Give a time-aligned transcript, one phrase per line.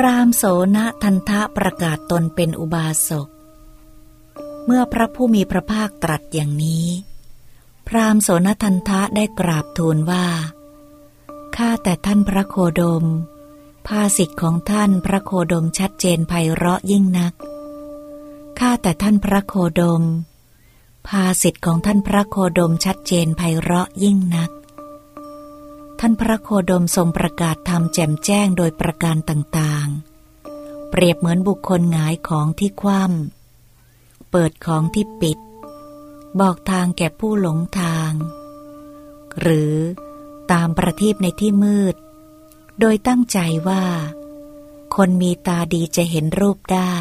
[0.00, 0.44] พราหมณ์โส
[0.76, 3.28] นทันทะประกาศตนเป็นอุบาสก
[4.64, 6.86] เมื่อพระผู้มีพระภาคตรัสอย่างนี้
[7.86, 10.26] พราหมณ์โสนทันทะได้กราบทูลว่า
[11.56, 13.04] ข้าแต่ท่านพระโคดม
[13.86, 17.34] ภาสิทธิ์ของท่านพระโคดมชัดเจนไพเราะยิ่งนัก
[18.58, 20.02] ข้าแต่ท่านพระโคดม
[21.08, 24.50] ภาสิทธิ์ของท่านพระโคดมชัดเจนไพเราะยิ่งนัก
[26.00, 35.38] ท่านพระโคดมทรงประกาศธรรมแจ่มแจ้งโดยประการต่างๆ เปรียบเหมือนบุคคลหงายของที่คว่ำเปิดของที่ปิด
[36.40, 38.12] บอกทางแก่ผู้หลงทาง
[39.40, 39.74] หรือ
[40.52, 41.94] ตามประทีปในที่มืด
[42.80, 43.84] โดยตั้งใจว่า
[44.96, 46.96] คนมีตาดีจะเห็นรูปได้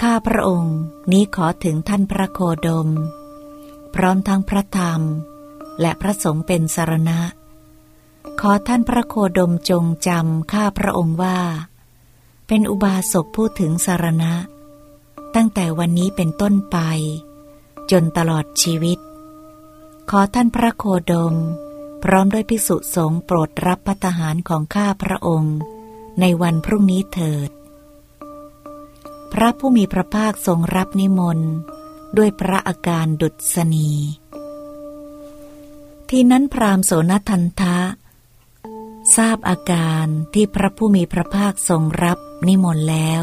[0.00, 0.78] ข้าพระองค์
[1.12, 2.88] นี้ขอถึงท่านพระโคดม
[3.94, 5.02] พร้อมทั้งพระธรรม
[5.80, 7.18] และพระสงฆ์เป็นสารณะ
[8.42, 11.38] ขอท่านพระโคดมจงจำข้าพระองค์ว่า
[12.46, 14.34] เป็นอุบาสกพูดถึงสารณะ
[15.34, 16.78] ตั้งแต่วันนี้เป็นต้นไป
[17.90, 18.98] จนตลอดชีวิต
[20.10, 21.34] ขอท่านพระโคดม
[22.02, 25.56] พร้อมด้วยภิกษุสงฆ์โปรดรับพัตหารของข้าพระองค์
[26.20, 27.50] ในวันพรุ่งนี้เถิด
[29.32, 31.52] พระผู้มีพระภาคทรงรับนิมนต์
[32.16, 33.90] ด้วยพระอาการดุษณี
[36.10, 37.76] ที่นั้นพรามโสนทันทะ
[39.16, 42.18] ทราบอาการที่พระผู้มีพระภาคทรงรับ
[42.48, 43.22] นิมนต์แล้ว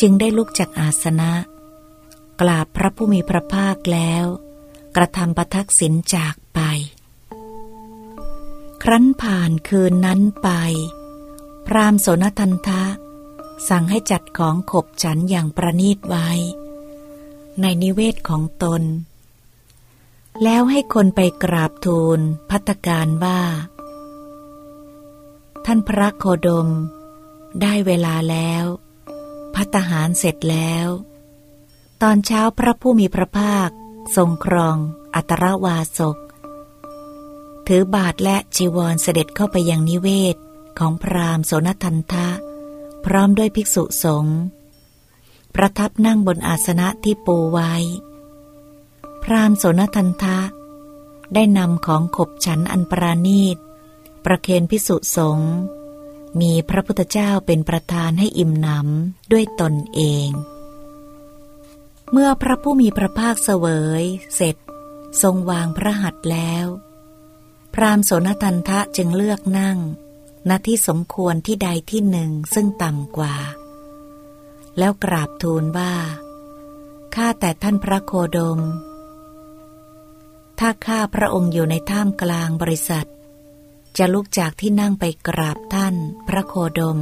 [0.00, 1.32] จึงได้ลุกจากอาสนะ
[2.40, 4.24] กราบพระผู้มีพระภาคแล้ว
[4.96, 6.60] กระทำประทักษิณจากไป
[8.82, 10.48] ครั้นผ่านคืนนั้นไป
[11.66, 12.84] พรามโสนทันทะ
[13.68, 16.28] สั่งให้จัดของขบฉันอย่างประนีตไว้
[17.60, 18.82] ในนิเวศของตน
[20.42, 23.40] แล้วให้คนไปกราบทูลพัตการว่า
[25.72, 26.68] ท่านพระโคดม
[27.62, 28.64] ได้เวลาแล้ว
[29.54, 30.88] พัตหารเสร็จแล้ว
[32.02, 33.68] ตอนเช้าพระผู้มีพระภาค
[34.16, 34.76] ทรงครอง
[35.14, 36.16] อัตรวาสก
[37.66, 40.36] ถือบาทและจีวรเสด็จเข้าไปยังนิเวศ
[40.78, 42.28] ของพราหมณ์โสนทันทะ
[43.04, 44.38] พร้อมด้วยภิกษุสงฆ์
[45.54, 47.74] ประทับนั่งบนอาสนะที่ปูไว้
[49.22, 50.38] พราหมณ์โสนทันทะ
[51.34, 53.58] ได้นำของขบฉันอันปราณีต
[54.24, 55.54] ประเคนพิสุสงฆ์
[56.40, 60.28] มีพระพุทธเจ้าเป็นประธานให้อิ่มหนำด้วยตนเอง
[62.12, 63.66] เมื่อพระผู้มีพระภาคเสว
[64.02, 64.04] ย
[64.34, 64.56] เสร็จ
[65.22, 66.66] ทรงวางพระหัตถ์แล้ว
[67.74, 69.78] พรามโสนทันทะจึงเลือกนั่ง
[70.48, 73.36] ณที่สมควรที่ใดที่หนึ่งซึ่งต่ำกว่า
[74.78, 75.94] แล้วกราบทูลว่า
[77.14, 78.60] ข้าแต่ท่านพระโคดม
[80.58, 83.08] ถ้าข้าพระองค์อยู่ในท่ามกลางบริษัท
[83.98, 85.94] จะลุกจากที่นั่งไปกราบท่าน
[86.28, 86.98] พระโคดม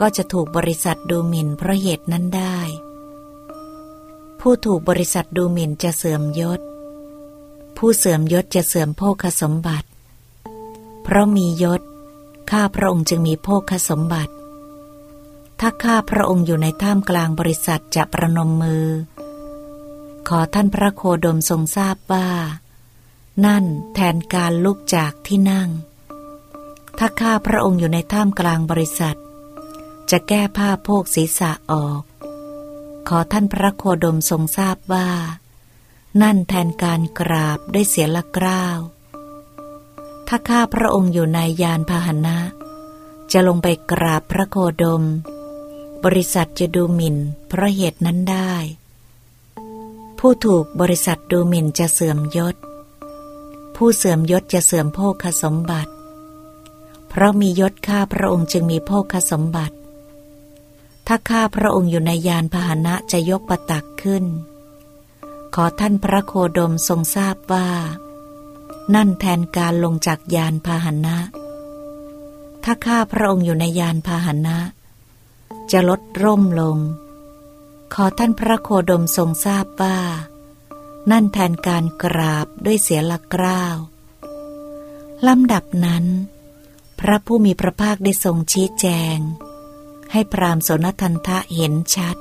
[0.00, 2.58] ก็จะถูกบริษัทดูหมิ่นเพราะเหตุนั้นได้
[4.40, 6.60] ผู้ถูกบริษัทดูหมิ่นจะเสื่อมยศ
[7.76, 9.88] ผู้เสื่อมยศจะเสื่อมโภคสมบัติ
[11.02, 11.82] เพราะมียศ
[12.50, 14.32] ข้าพระองค์จึงมีโภคสมบัติ
[15.60, 18.86] ถ้าข้าพระองค์อยู่ในท่ามกลางบริษัทจะประนมมือ
[20.28, 22.28] ขอท่านพระโคดมทรงทราบว่า
[23.44, 23.64] นั่น
[23.94, 25.70] แทนการลุกจากที่นั่ง
[26.98, 29.18] ถ้าข้าพระองค์อยู่ในท่ามกลางบริษัท
[30.10, 32.02] จะแก้ผ้าโพกศีรษะออก
[33.08, 35.08] ขอท่านพระโคดมทรงทราบว่า
[36.22, 38.78] นั่นแทนการกราบด้วยเสียละกล้าว
[40.28, 42.38] ถ้าข้าพระองค์อยู่ในยานพาหนะ
[43.32, 45.04] จะลงไปกราบพระโคดม
[46.04, 47.16] บริษัทจะดูหมิ่น
[47.48, 48.52] เพราะเหตุนั้นได้
[50.18, 52.56] ผู้ถูกบริษัทดูหมิ่นจะเสื่อมยศ
[53.76, 55.92] ผู้เสื่อมยศจะเสื่อมโภคสมบัติ
[57.08, 59.76] เพราะมียศข้าพระองค์จึงมีโภคสมบัติ
[61.06, 64.24] ถ้าข้าพระองค์อยู่ในยานพาหนะจะยกประตักขึ้น
[65.54, 67.68] ขอท่านพระโคดมทรงทราบว่า
[68.94, 71.16] นั่นแทนการลงจากยานพาหนะ
[72.64, 74.58] ถ้าข้าพระองค์อยู่ในยานพาหนะ
[75.72, 76.78] จะลดร่มลง
[77.94, 79.98] ขอท่านพระโคดมทรงทราบว่า
[81.10, 83.76] นั่นแทนการกราบด้วยเสียละกล้าว
[85.26, 86.04] ลำดับนั้น
[87.00, 88.86] พระผู้มีพระภาคได้ทรงชี้แจ
[89.16, 89.18] ง
[90.12, 92.16] ให้พรามสนทันทะเห็นชัด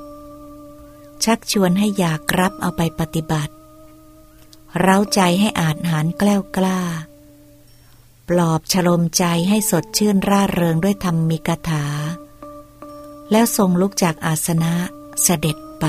[1.23, 3.53] ชักชวนให้อยากรับเอาไปปฏิบัติ
[4.79, 6.79] เร้าใจให้อาจหารแกล้วกล้า
[8.29, 11.85] ปลอบฉลมใจให้สดชื่นร่าเริงด้วยธรรมมีกถา
[13.31, 14.73] แล้วทรงลุกจากอาสนะ
[15.23, 15.85] เสด็จไป